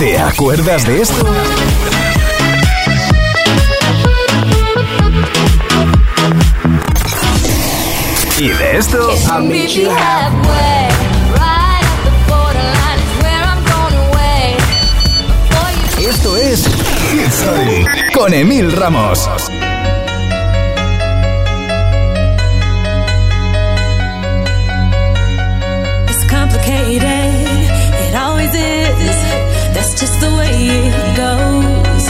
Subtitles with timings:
[0.00, 1.26] ¿Te acuerdas de esto?
[8.38, 9.10] ¿Y de esto?
[15.98, 16.64] Esto es
[18.14, 19.28] con Emil Ramos.
[30.00, 30.54] Just the way
[30.88, 32.04] it goes.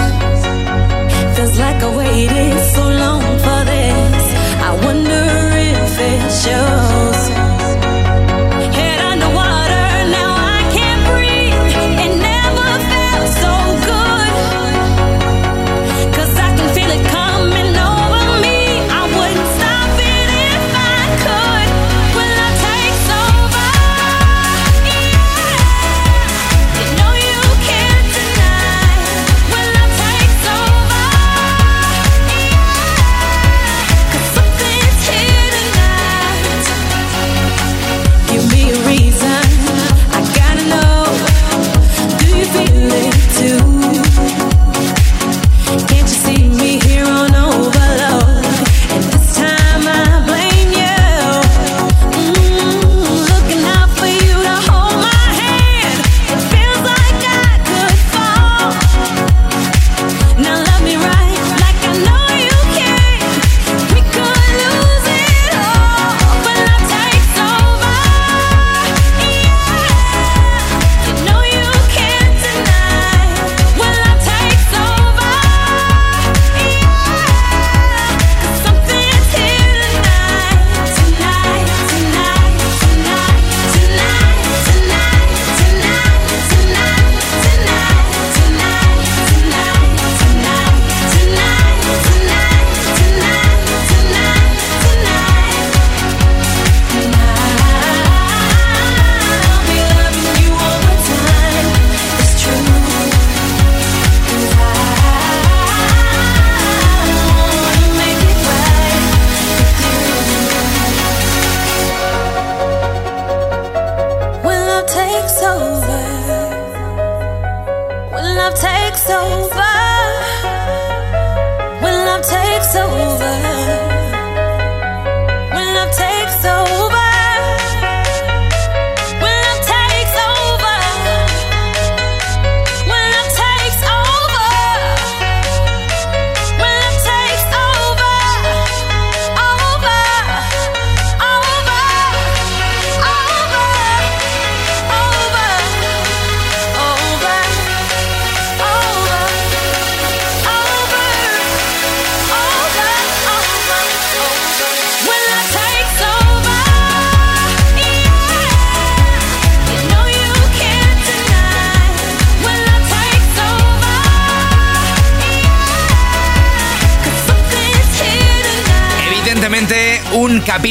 [1.36, 4.24] Feels like I waited so long for this.
[4.68, 5.26] I wonder
[5.74, 6.79] if it shows.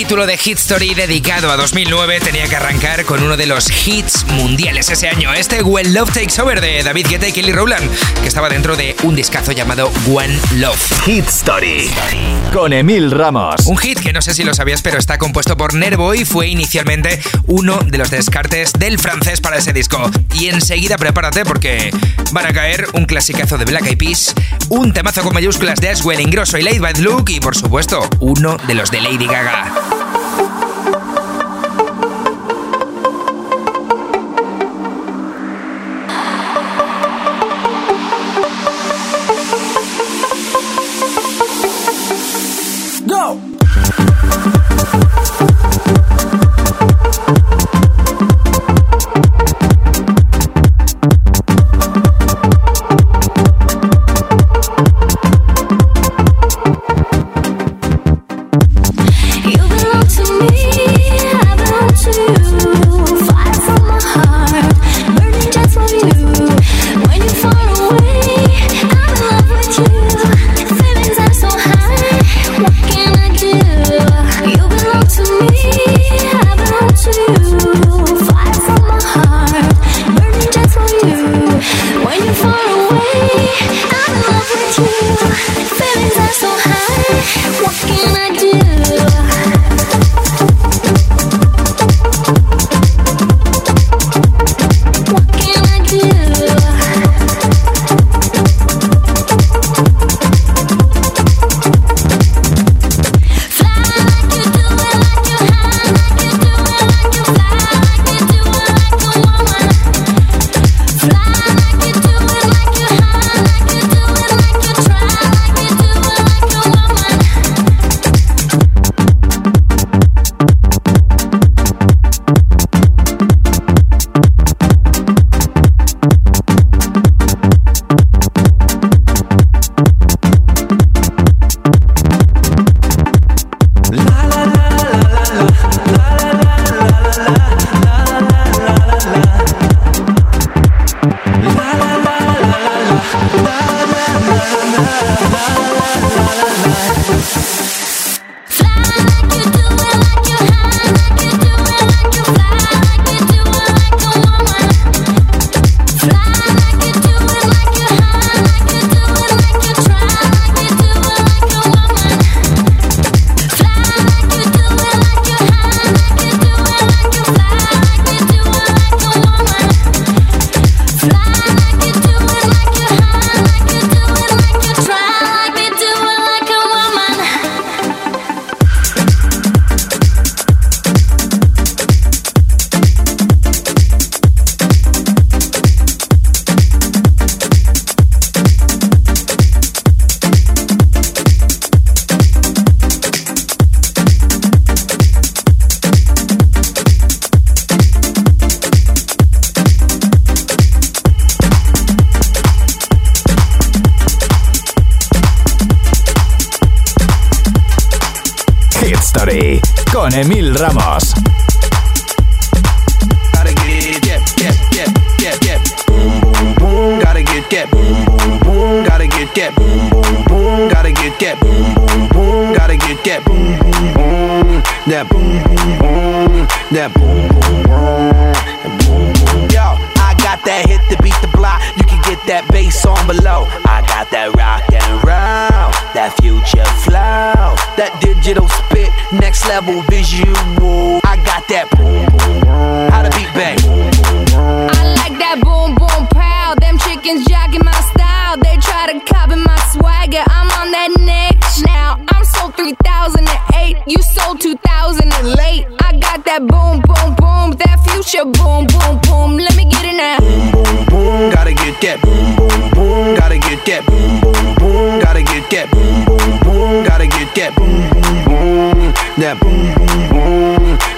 [0.10, 4.26] Capítulo de Hit Story dedicado a 2009 tenía que arrancar con uno de los hits
[4.26, 7.88] mundiales ese año, este When Love Takes Over de David Guetta y Kelly Rowland,
[8.20, 11.04] que estaba dentro de un discazo llamado One Love.
[11.06, 11.92] Hit Story
[12.52, 13.68] con Emil Ramos.
[13.68, 16.48] Un hit que no sé si lo sabías, pero está compuesto por Nervo y fue
[16.48, 20.10] inicialmente uno de los descartes del francés para ese disco.
[20.34, 21.92] Y enseguida prepárate porque
[22.32, 24.34] van a caer un clasicazo de Black Eyed Peas,
[24.70, 28.58] un temazo con mayúsculas de Aswell Ingrosso y Late Bad Luke y por supuesto uno
[28.66, 29.89] de los de Lady Gaga.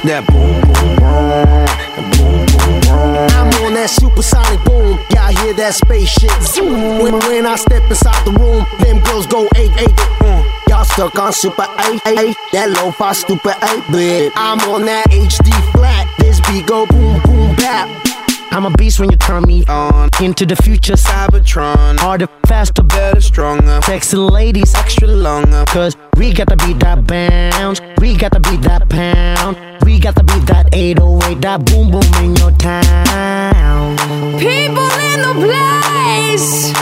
[0.03, 1.29] That boom, boom, boom.
[1.29, 3.37] That boom, boom, boom.
[3.37, 4.97] I'm on that supersonic boom.
[5.13, 7.05] Y'all hear that spaceship zoom.
[7.05, 9.93] When, when I step inside the room, them girls go eight, eight,
[10.25, 14.33] mm y'all stuck on super 8, 8, that lo-fi stupid 8 bit.
[14.35, 18.10] I'm on that HD flat, this beat go boom boom bap.
[18.53, 20.09] I'm a beast when you turn me on.
[20.21, 21.97] Into the future, Cybertron.
[21.97, 23.79] Harder, faster, better, stronger.
[23.83, 25.63] Sexy ladies, extra longer.
[25.67, 27.79] Cause we gotta beat that bounce.
[27.99, 29.55] We gotta beat that pound.
[29.85, 33.95] We gotta beat that 808, that boom boom in your town.
[34.37, 36.73] People in the place.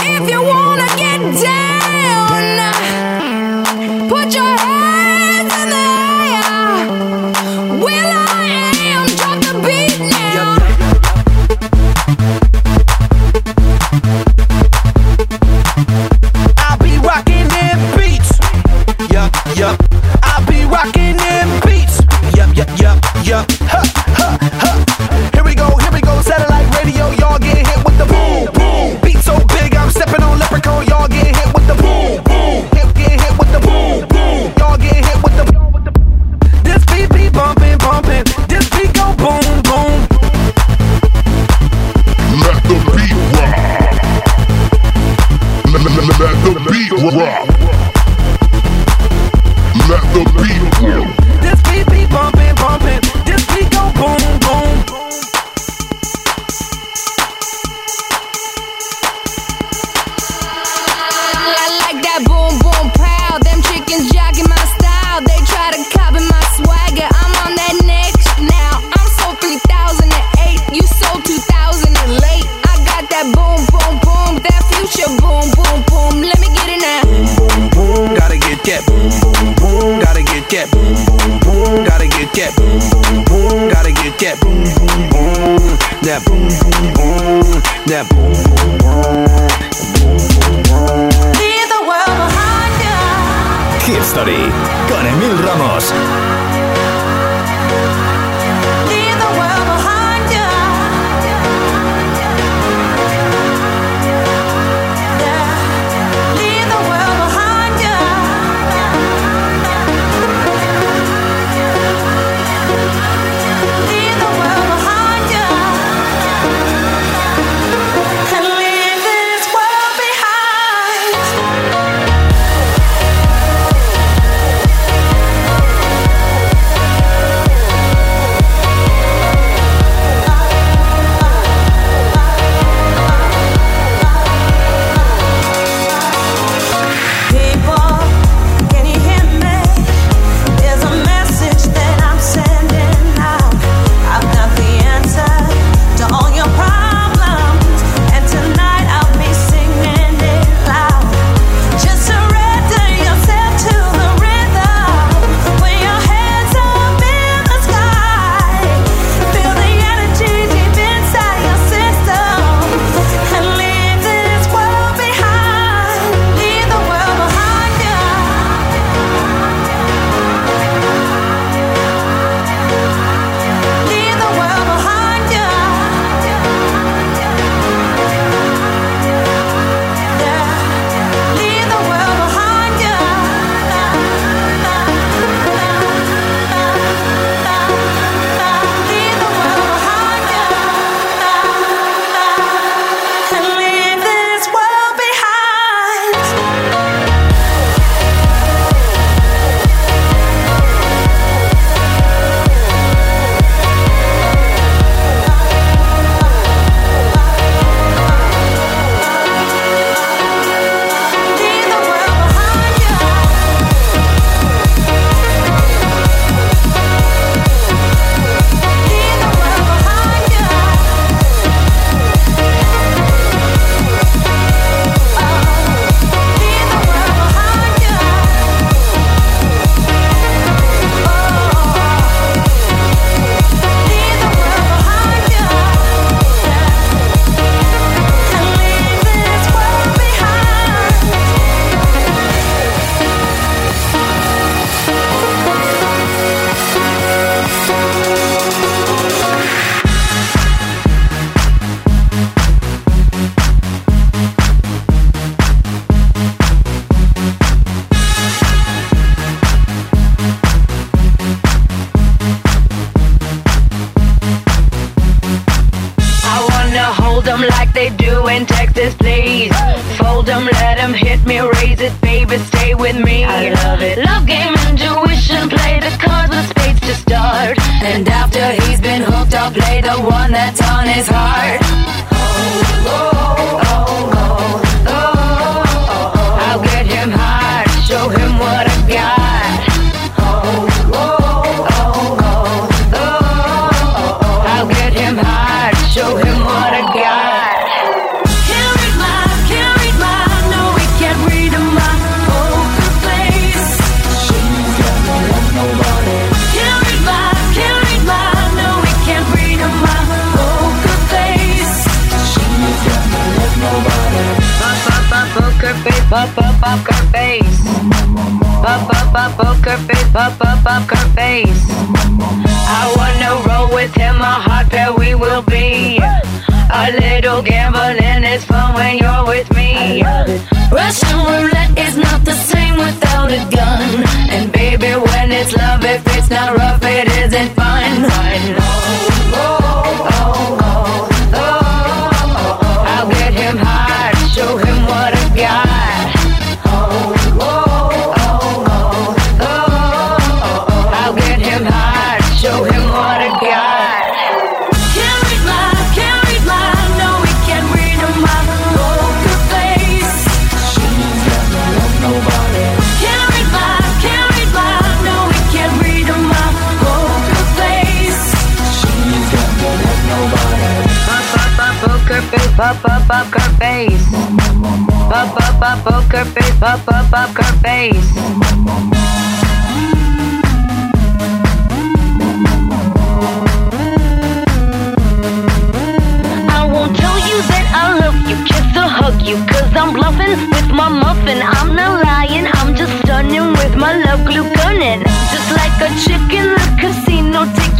[0.00, 2.70] If you wanna get down,
[4.08, 4.69] put your
[23.40, 23.79] up.
[87.90, 88.19] step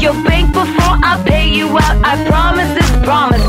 [0.00, 2.00] your bank before I pay you out.
[2.04, 3.39] I promise This promise.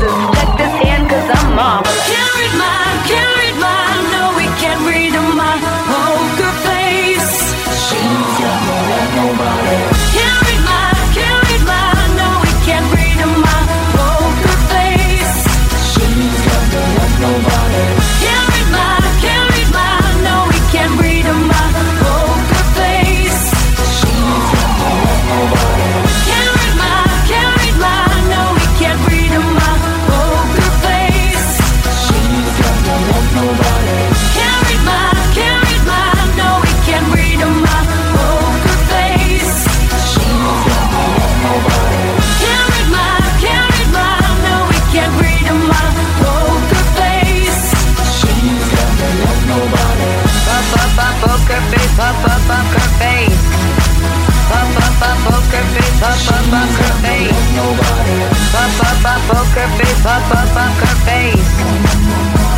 [60.04, 61.48] up, up, up her face.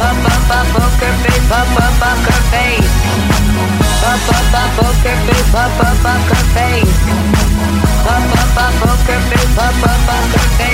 [0.00, 1.50] Up, up, up, up her face.
[1.50, 2.94] Up, up, up her face.
[4.04, 5.54] Up, up, up, up her face.
[5.54, 6.96] Up, up, up her face.
[8.04, 9.58] Up, up, up, up her face.
[9.58, 10.73] Up, up, up her face.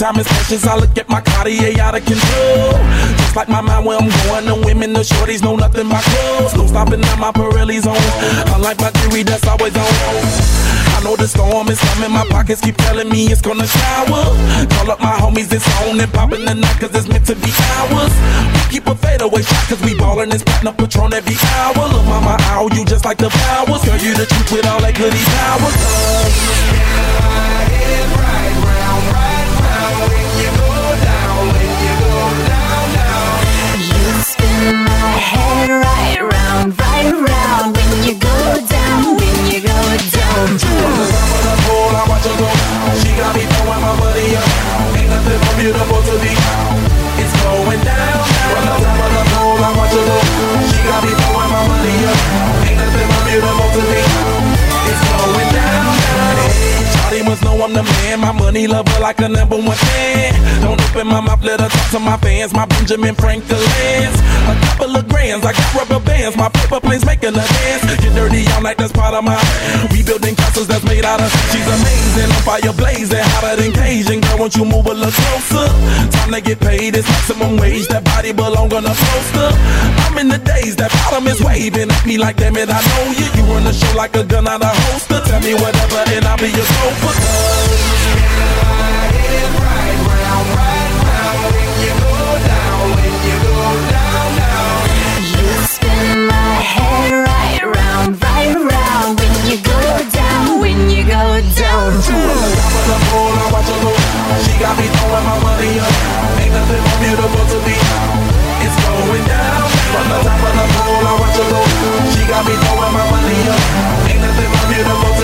[0.00, 2.72] Time is precious, I look at my Cartier out of control.
[3.20, 6.56] Just like my mind where I'm going, the women, the shorties know nothing but clothes.
[6.56, 8.00] No stopping at my Pirelli's on.
[8.56, 9.84] Unlike my theory, that's always on.
[10.96, 14.24] I know the storm is coming, my pockets keep telling me it's gonna shower.
[14.72, 17.52] Call up my homies, it's on and popping the night, cause it's meant to be
[17.76, 18.16] ours.
[18.56, 21.76] We keep a fadeaway shot, cause we ballin' and spittin' up Patron every hour.
[21.92, 23.84] Look, mama, ow, you just like the powers.
[23.84, 25.76] Girl, you the truth with all that goody powers.
[25.76, 26.80] You
[35.20, 39.80] head right round, right round when you go down, when you go
[40.16, 40.58] down.
[41.68, 42.48] Pole, I watch her go.
[43.04, 44.48] She got me throwing my money up.
[44.96, 46.32] Ain't nothing more beautiful to me.
[47.20, 48.24] It's going down.
[48.50, 50.18] From the top of the pole, I watch her go.
[50.72, 52.18] She got me throwing my money up.
[52.64, 53.82] Ain't nothing more beautiful to.
[54.00, 54.09] It's
[57.10, 58.20] Shawty must know I'm the man.
[58.20, 60.62] My money lover like a number one fan.
[60.62, 62.52] Don't open my mouth, let her talk to my fans.
[62.52, 64.14] My Benjamin Franklin's.
[64.46, 66.36] A couple of grands, I got rubber bands.
[66.36, 67.82] My paper planes making a dance.
[67.98, 69.34] Get dirty all night, that's part of my.
[69.90, 71.30] We building castles that's made out of.
[71.50, 74.20] She's amazing, on fire blazing, hotter than Cajun.
[74.20, 75.66] Girl, won't you move a little closer?
[76.14, 77.88] Time to get paid, it's maximum wage.
[77.88, 79.50] That body belong on a poster.
[80.06, 83.04] I'm in the days, that bottom is waving at me like, damn it, I know
[83.18, 83.26] you.
[83.34, 85.20] You run the show like a gun out of holster.
[85.26, 86.99] Tell me whatever, and I'll be your gopher.
[112.12, 113.60] She got me throwing my money up.
[114.10, 115.19] Ain't nothing more beautiful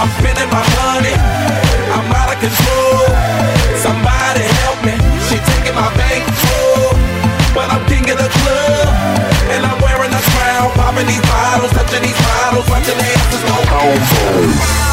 [0.00, 1.14] I'm spending my money.
[1.94, 3.06] I'm out of control.
[3.78, 4.94] Somebody help me.
[5.26, 6.90] She taking my bank full.
[7.54, 8.88] But I'm king of the club.
[9.54, 10.72] And I'm wearing a crown.
[10.74, 14.83] Popping these bottles, touching these bottles, watching the asses go boom.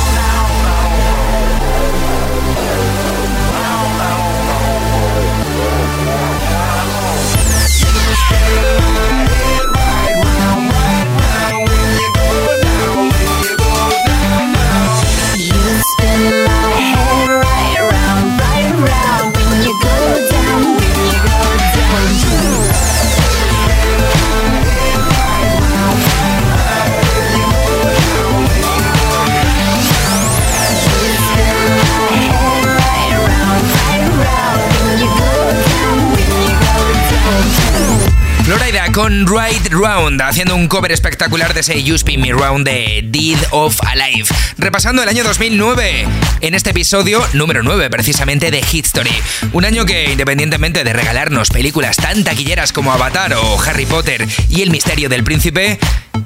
[38.94, 43.38] Con Right Round, haciendo un cover espectacular de ese You Spin Me Round de Deed
[43.52, 44.28] of Alive.
[44.58, 46.08] Repasando el año 2009,
[46.42, 49.14] en este episodio número 9 precisamente de Hit Story.
[49.54, 54.62] Un año que, independientemente de regalarnos películas tan taquilleras como Avatar o Harry Potter y
[54.62, 55.80] El Misterio del Príncipe,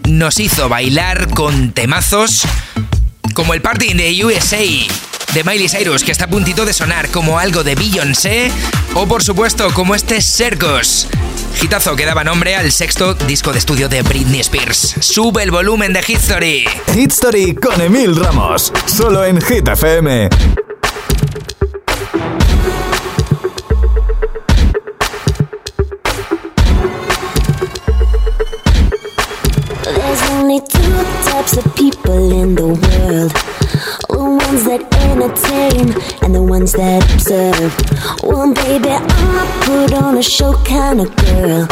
[0.08, 2.43] nos hizo bailar con temazos
[3.34, 4.58] como el Party in the USA
[5.36, 8.50] de Miley Cyrus, que está a puntito de sonar como algo de Beyoncé,
[8.93, 11.08] o por supuesto como este Circus.
[11.62, 14.95] Hitazo que daba nombre al sexto disco de estudio de Britney Spears.
[15.02, 16.65] Sube el volumen de Hit Story.
[16.93, 20.30] Hit Story con Emil Ramos, solo en Hit FM.
[29.84, 33.55] There's only two types of people in the world.
[34.15, 34.80] The ones that
[35.12, 35.91] entertain
[36.23, 37.75] and the ones that observe.
[38.23, 41.67] Well, baby, I'm a put on a show kind of girl.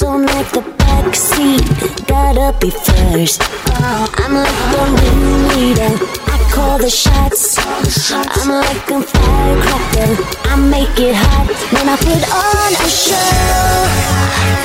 [0.00, 1.60] Don't like the back seat,
[2.06, 3.42] gotta be first.
[3.76, 5.92] I'm like the ringleader,
[6.32, 7.58] I call the shots.
[7.60, 10.10] I'm like a firecracker,
[10.48, 14.57] I make it hot when I put on a show.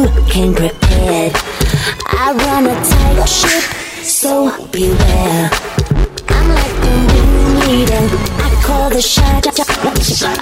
[0.00, 1.32] You came prepared.
[2.06, 3.62] I run a tight ship,
[4.02, 5.50] so beware.
[6.28, 8.04] I'm like the ringleader,
[8.44, 9.46] I call the shot.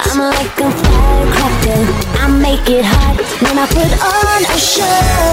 [0.08, 1.80] I'm like a firecracker,
[2.22, 5.27] I make it hot when I put on a show.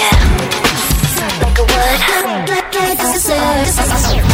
[0.00, 0.08] Yeah.
[1.42, 2.48] Like a what?
[2.48, 4.29] Like a circus.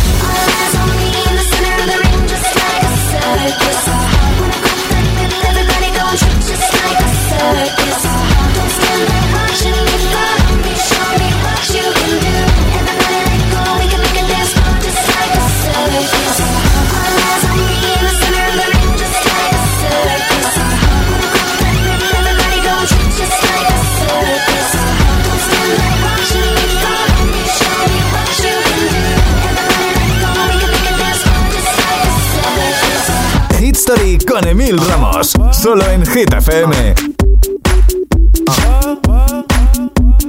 [34.77, 36.95] Con Ramos, solo en Hit FM.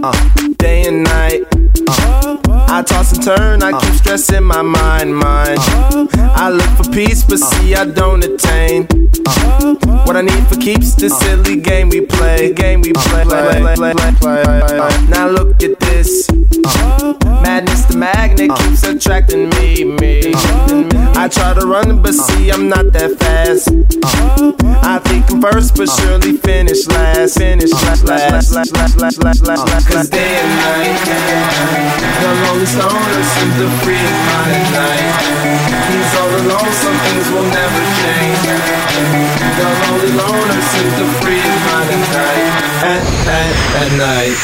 [0.04, 0.12] Uh,
[0.58, 1.44] day and night.
[1.88, 2.38] Uh,
[2.70, 5.60] I toss and turn, I keep stressing my mind, mind.
[5.60, 8.88] Uh, I look for peace, but see I don't attain.
[10.06, 13.24] What I need for keeps the silly game we play, game we play.
[15.10, 16.30] Now look at this.
[17.42, 20.32] Madness, the magnet keeps attracting me, me.
[21.18, 23.70] I try to run, but see I'm not that fast.
[24.84, 27.38] I think I'm first, but surely finish last.
[27.38, 29.88] Finish last, last, last, last, last, last, last, last.
[29.90, 31.02] Cause day and night,
[32.22, 35.18] the lonely stoner seems to free mind night.
[35.92, 38.42] He's all alone, some things will never change.
[39.58, 42.46] The lonely loner seems to free his mind at night.
[42.84, 44.38] At, at, at night.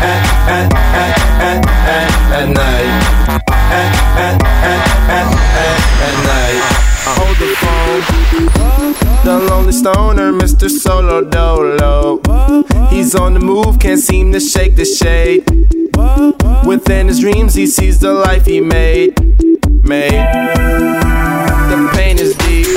[0.00, 0.87] At, at, at,
[9.72, 10.68] stoner, Mr.
[10.70, 12.20] Solo Dolo.
[12.88, 15.44] He's on the move, can't seem to shake the shade.
[16.66, 19.18] Within his dreams, he sees the life he made.
[19.84, 20.12] Made.
[21.70, 22.68] The pain is deep.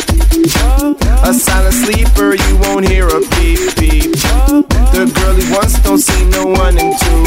[1.23, 4.11] A silent sleeper, you won't hear a beep beep.
[4.91, 7.23] The girl he wants don't see no one in two.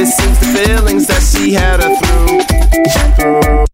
[0.00, 2.44] It seems the feelings that she had her through.
[3.14, 3.73] Cause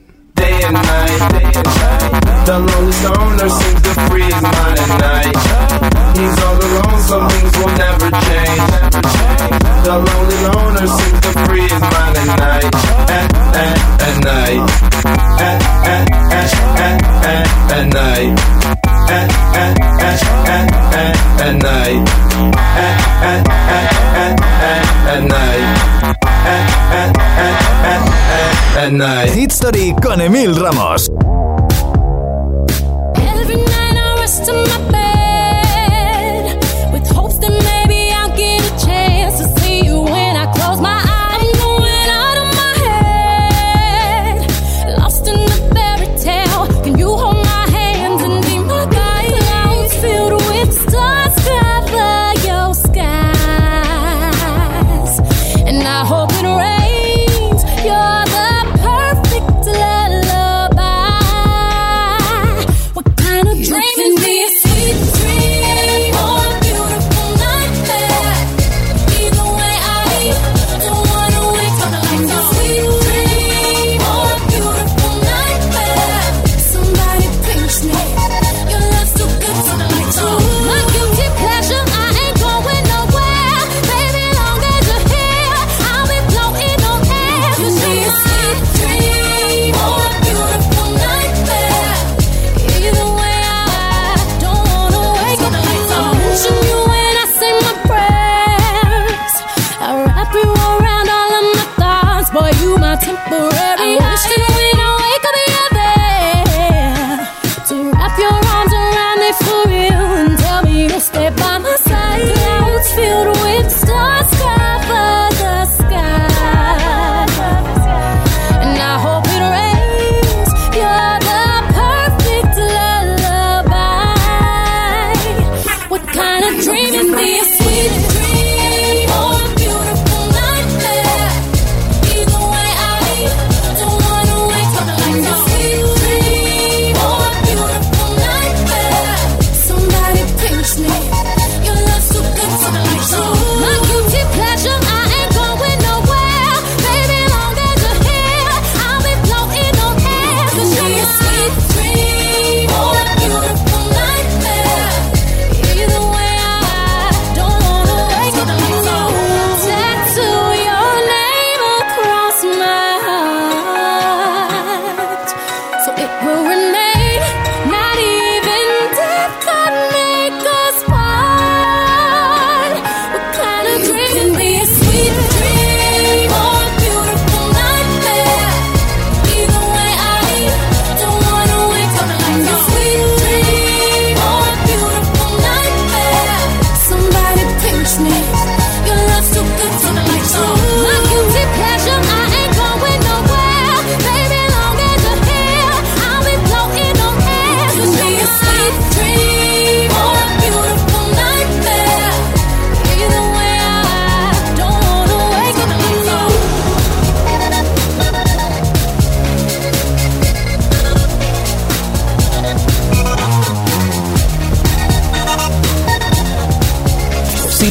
[0.51, 2.45] Day and night, and night.
[2.45, 5.35] The lonely stoner seems to free his mind at night.
[6.17, 8.67] He's all alone, some things will never change.
[9.87, 12.67] The lonely loner seems to free his mind at night.
[13.15, 13.31] At,
[13.63, 13.75] at,
[14.07, 14.63] at night.
[15.39, 16.51] At, at, at,
[16.83, 16.99] at,
[17.31, 18.35] at, at night.
[19.07, 20.19] At, at, at,
[20.51, 20.67] at,
[20.99, 21.15] at,
[21.47, 22.03] at night.
[22.75, 24.35] At, at, at,
[24.67, 25.67] at, at night.
[26.43, 28.10] At, at, at, at, at,
[28.77, 29.31] at night.
[29.33, 31.09] Hit Story con Emil Ramos.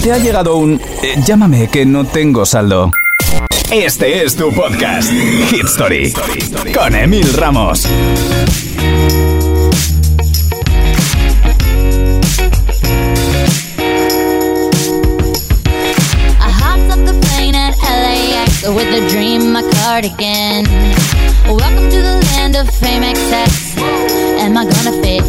[0.02, 2.90] Te ha llegado un eh, llámame que no tengo saldo.
[3.70, 5.10] Este es tu podcast,
[5.50, 6.12] Hit Story,
[6.74, 7.86] con Emil Ramos.
[18.70, 20.64] With a dream, my cardigan.
[21.48, 23.76] Welcome to the land of fame excess.
[24.38, 25.19] Am I gonna fit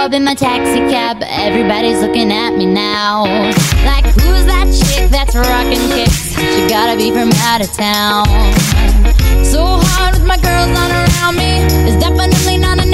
[0.00, 1.18] club in my taxi cab.
[1.28, 3.24] Everybody's looking at me now.
[3.84, 6.32] Like, who's that chick that's rocking kicks?
[6.32, 8.24] She gotta be from out of town.
[9.44, 11.52] So hard with my girls on around me.
[11.84, 12.86] It's definitely not a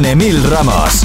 [0.00, 1.04] con Emyl Ramos.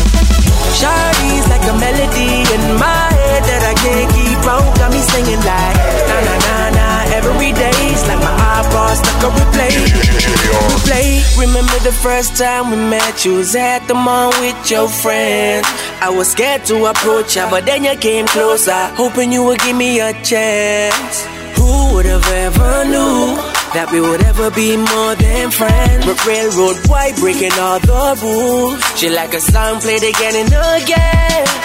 [0.80, 4.64] Shawty's like a melody in my head that I can't keep out.
[4.80, 5.76] Got me singing like
[6.10, 6.88] na na na na
[7.18, 9.76] every day's like my iPod stuck on replay.
[10.72, 11.10] Replay.
[11.38, 13.26] Remember the first time we met?
[13.26, 15.68] You was at the mall with your friends.
[16.00, 19.76] I was scared to approach ya, but then you came closer, hoping you would give
[19.76, 21.26] me a chance.
[21.58, 26.06] Who would have ever knew that we would ever be more than friends?
[26.06, 28.82] But railroad white breaking all the rules.
[28.98, 31.65] She like a song played again and again.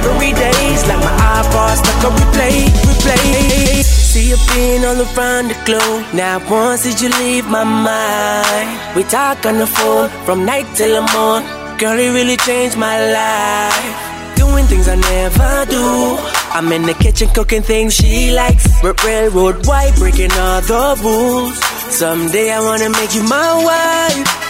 [0.00, 2.56] every day's like my iPod stuck on replay,
[2.88, 3.82] replay.
[4.10, 6.02] See you being all around the globe.
[6.14, 8.96] Now once did you leave my mind?
[8.96, 11.42] We talk on the phone from night till the morn.
[11.78, 14.36] Girl, it really changed my life.
[14.36, 15.84] Doing things I never do.
[16.52, 18.66] I'm in the kitchen cooking things she likes.
[18.82, 21.56] R- railroad white, breaking all the rules.
[21.94, 24.49] Someday I wanna make you my wife.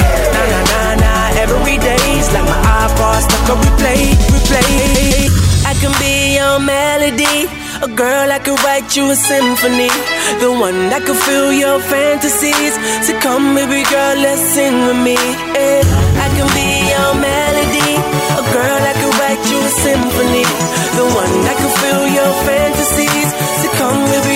[5.65, 7.49] I can be your melody.
[7.81, 9.89] A girl I could write you a symphony.
[10.37, 12.77] The one that could fill your fantasies.
[13.07, 15.17] So come, baby girl, let's sing with me.
[15.17, 15.81] Yeah.
[16.21, 17.91] I can be your melody.
[18.37, 20.45] A girl I could write you a symphony.
[20.93, 23.29] The one that could fill your fantasies.
[23.65, 24.30] So come, baby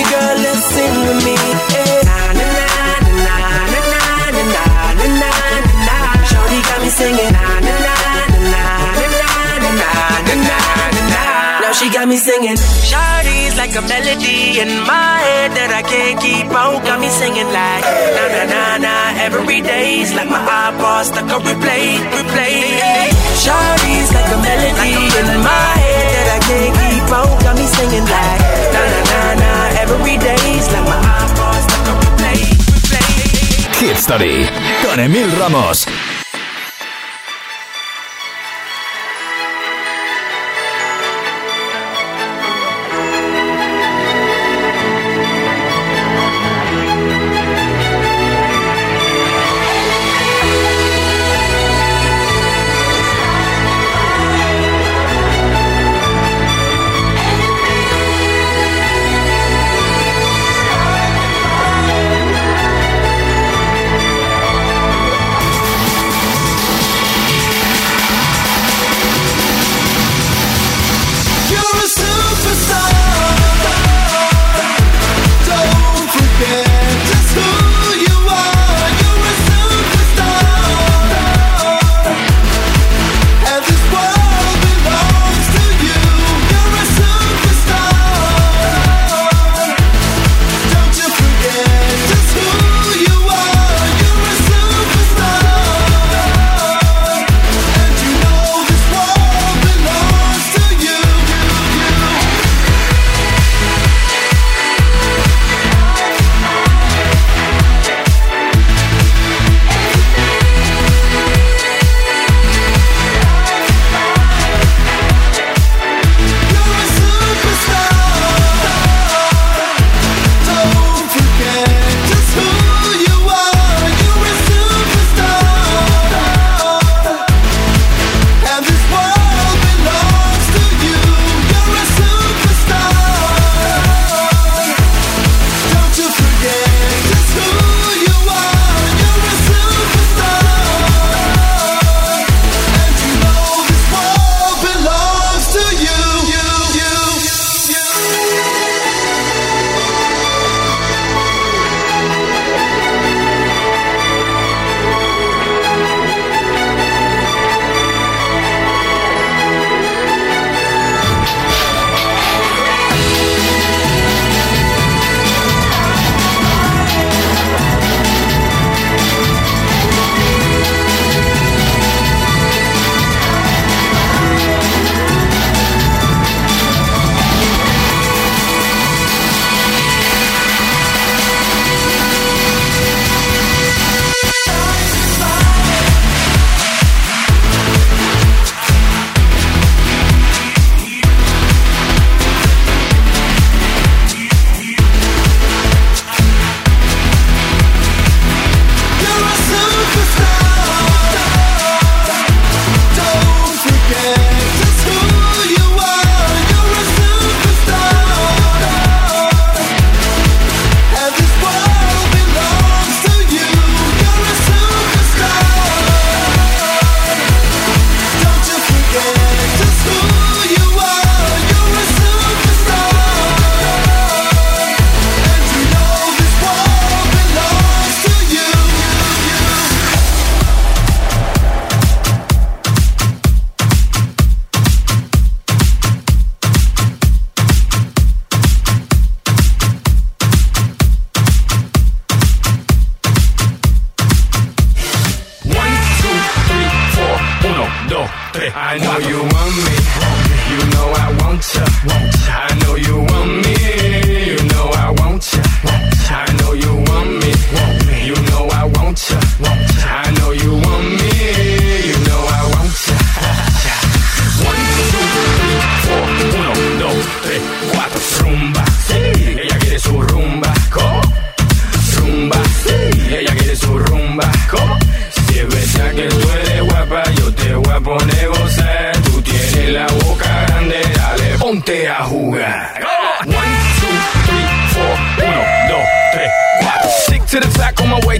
[11.86, 12.56] she got me singing.
[12.56, 16.82] Shawty's like a melody in my head that I can't keep out.
[16.82, 17.84] Got me singing like
[18.16, 18.94] na na na na
[19.26, 23.12] every day's like my iPod stuck on replay, replay.
[23.38, 27.34] Shawty's like a melody in my head that I can't keep out.
[27.44, 28.40] Got me singing like
[28.74, 32.40] na na na na every day's like my iPod stuck on replay,
[32.74, 33.10] replay.
[33.78, 34.48] Hit Story
[34.82, 35.86] con Emyl Ramos.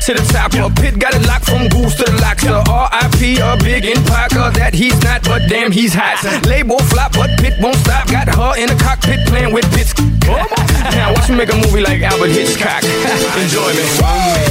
[0.06, 0.54] To the top.
[0.54, 2.44] A pit got it locked from goose to the locks.
[2.44, 3.42] The R.I.P.
[3.42, 6.22] a big impact that he's not, but damn he's hot.
[6.46, 8.06] Label flop, but Pit won't stop.
[8.06, 9.98] Got her in the cockpit playing with bits.
[10.94, 12.86] now watch me make a movie like Alfred Hitchcock.
[13.42, 13.82] Enjoy me.
[13.98, 14.46] Want me.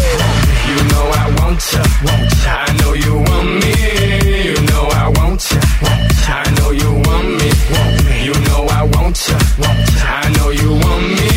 [0.76, 1.80] You know I want ya.
[2.52, 3.72] I know you want me.
[4.44, 5.64] You know I want ya.
[6.36, 7.48] I know you want me.
[8.28, 9.40] You know I want ya.
[10.04, 11.35] I know you want me.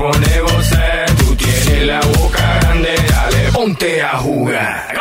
[0.00, 1.06] Poner gozar.
[1.18, 4.96] Tú tienes la boca grande, dale, ponte a jugar.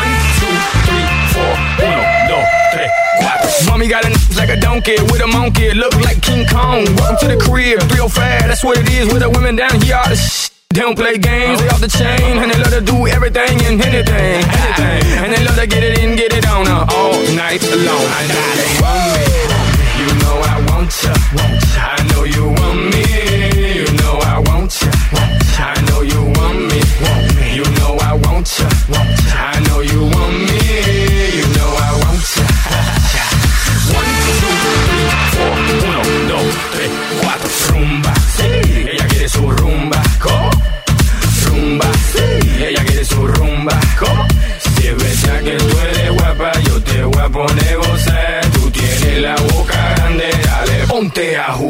[0.00, 0.54] One, two,
[0.86, 1.54] three, four,
[1.86, 2.90] uno, dos, tres,
[3.20, 3.50] cuatro.
[3.70, 6.84] Mommy got a n- like a donkey with a monkey, look like King Kong.
[6.96, 9.96] Welcome to the crib, 305, that's what it is with the women down here.
[9.96, 12.82] All the sh- they don't play games, they off the chain, and they love to
[12.82, 15.24] do everything and anything, anything.
[15.24, 18.06] And they love to get it in, get it on uh, all night long.
[18.18, 19.24] I know you want me,
[20.00, 21.14] you know I want ya.
[21.80, 23.04] I know you want me,
[26.80, 28.68] me, you know I want ya.
[29.52, 30.60] I know you want me,
[31.38, 32.46] you know I want ya.
[33.96, 35.54] One, two, three, four,
[35.86, 38.14] uno, dos, tres, cuatro, rumba.
[38.36, 38.50] Sí,
[38.92, 40.02] ella quiere su rumba.
[40.20, 40.50] ¿Cómo?
[41.46, 41.88] Rumba.
[42.12, 43.80] Sí, ella quiere su rumba.
[43.98, 44.26] ¿Cómo?
[44.60, 48.46] Si es verdad que tú eres guapa, yo te voy a poner gozar.
[48.52, 51.65] Tú tienes la boca grande, dale, ponte a jugar.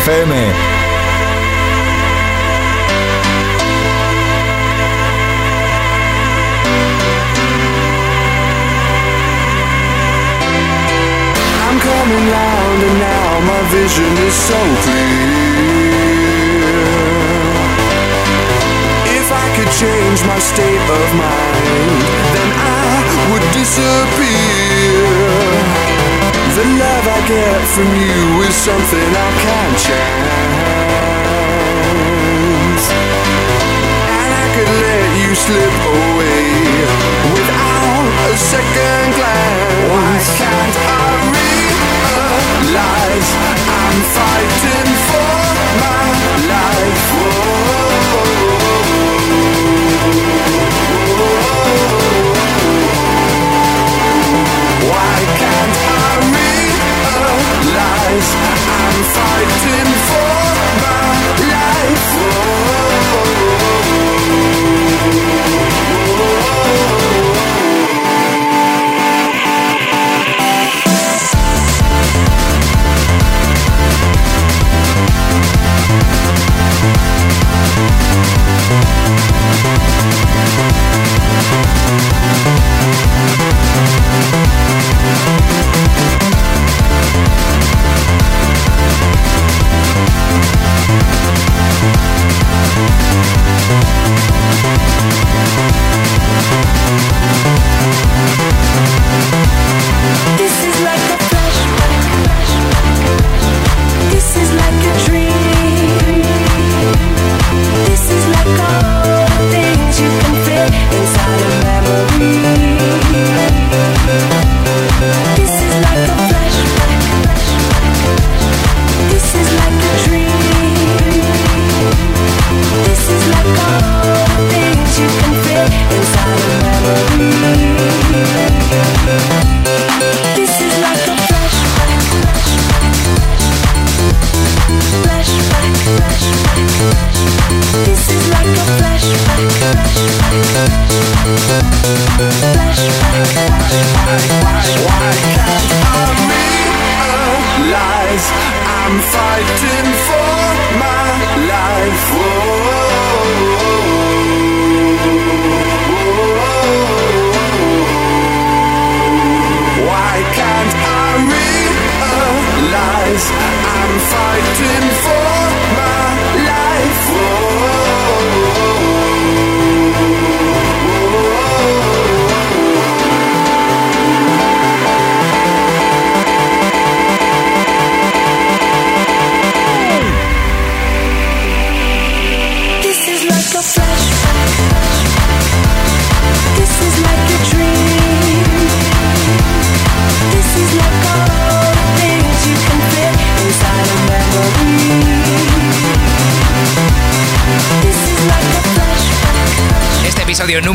[0.00, 0.53] FM.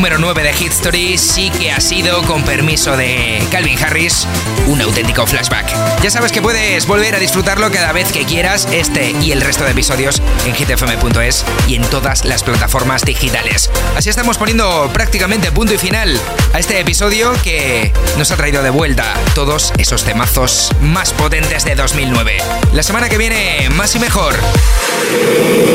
[0.00, 4.26] Número 9 de Hit Story sí que ha sido, con permiso de Calvin Harris,
[4.66, 5.89] un auténtico flashback.
[6.02, 9.64] Ya sabes que puedes volver a disfrutarlo cada vez que quieras, este y el resto
[9.64, 13.70] de episodios en hitfm.es y en todas las plataformas digitales.
[13.94, 16.18] Así estamos poniendo prácticamente punto y final
[16.54, 21.74] a este episodio que nos ha traído de vuelta todos esos temazos más potentes de
[21.74, 22.38] 2009.
[22.72, 24.34] La semana que viene, más y mejor.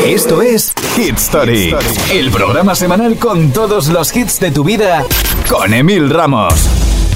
[0.08, 1.76] Esto es Hit Story,
[2.12, 5.04] el programa semanal con todos los hits de tu vida
[5.48, 6.56] con Emil Ramos.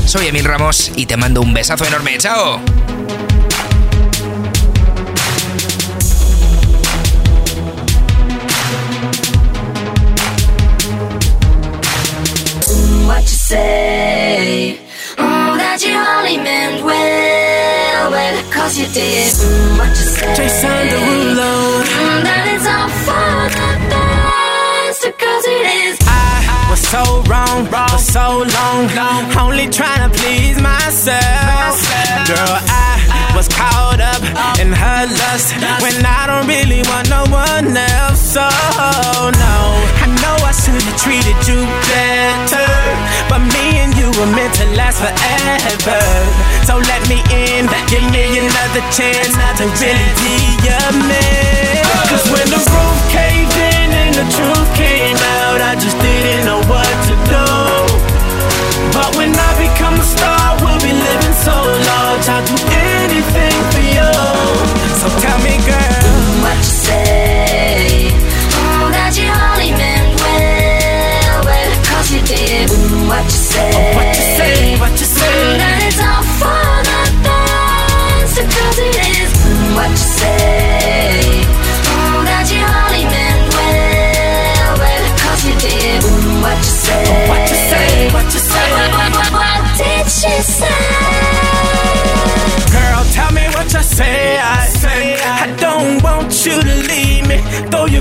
[0.05, 2.20] Soy Emil Ramos y te mando un besazo enorme.
[2.20, 2.60] ¡Chao!
[13.50, 14.78] Say.
[15.18, 19.34] Mm, that you only meant well, well, cause you did.
[19.34, 20.36] Mm, what you say.
[20.38, 21.82] Jason Derulo.
[21.82, 25.97] Mm, that it's all for the best, cause it is.
[26.06, 28.86] I was so wrong for so long,
[29.41, 31.74] only trying to please myself.
[32.30, 34.22] Girl, I was caught up
[34.62, 38.22] in her lust when I don't really want no one else.
[38.30, 39.56] So no,
[40.06, 41.59] I know I should have treated you
[41.91, 42.70] better,
[43.30, 46.01] but me and you were meant to last forever.
[46.65, 51.68] So let me in, give me another chance to really be your man.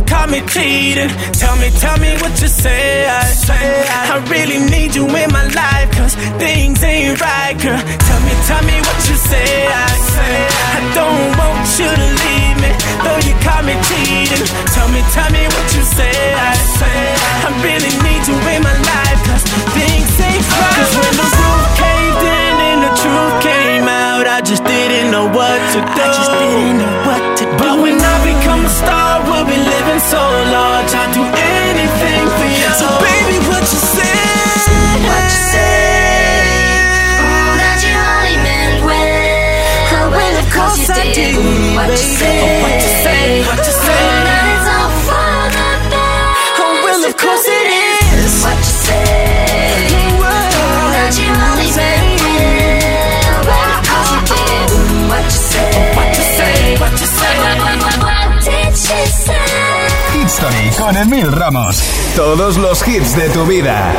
[0.09, 1.13] Caught me cheating.
[1.37, 3.07] Tell me, tell me what you say.
[3.07, 3.69] I say
[4.13, 7.79] I really need you in my life, cause things ain't right, girl.
[7.79, 9.69] Tell me, tell me what you say.
[9.69, 10.35] I say
[10.73, 12.71] I don't want you to leave me,
[13.05, 14.45] though you call me cheating.
[14.73, 16.17] Tell me, tell me what you say.
[16.35, 16.99] I say
[17.45, 19.45] I really need you in my life, cause
[19.77, 20.75] things ain't right.
[20.81, 25.29] Cause when the roof caved in and the truth came out, I just didn't know
[25.29, 26.01] what to do.
[26.01, 27.57] I just didn't know what to do.
[27.61, 29.18] But when I become a star,
[29.99, 30.19] we'll so
[30.55, 30.95] large.
[30.95, 32.71] I'll do anything for you.
[32.79, 34.15] So baby, what you say?
[35.03, 36.55] What you say?
[37.19, 39.99] Mm, that you only meant well.
[39.99, 41.15] Oh, well, of course you I did.
[41.15, 41.99] did, Mm, what you baby.
[41.99, 42.58] Oh, you say?
[60.79, 61.83] Con Emil Ramos.
[62.15, 63.93] Todos los hits de tu vida.